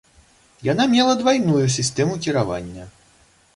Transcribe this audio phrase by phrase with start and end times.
[0.67, 2.89] Яна мела двайную сістэму кіравання.